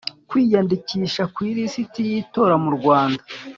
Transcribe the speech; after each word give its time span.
Kwiyandikisha 0.29 1.23
ku 1.33 1.39
ilisiti 1.49 1.99
y 2.09 2.11
itora 2.21 2.55
mu 2.63 2.69
Rwanda 2.77 3.21